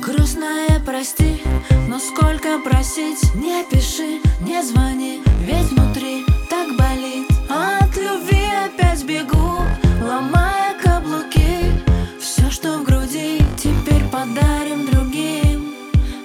[0.00, 1.42] Грустное прости,
[1.86, 3.34] но сколько просить?
[3.34, 7.28] Не пиши, не звони, ведь внутри так болит.
[7.50, 9.58] От любви опять бегу,
[10.02, 11.84] ломая каблуки.
[12.18, 15.74] Все, что в груди, теперь подарим другим.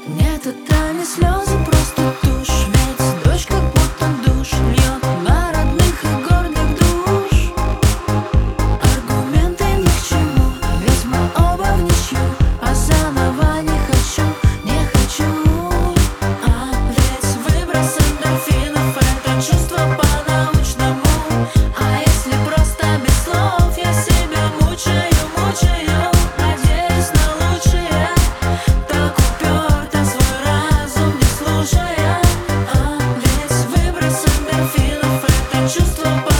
[0.08, 1.45] Нет, это не слезы
[35.76, 36.35] чувством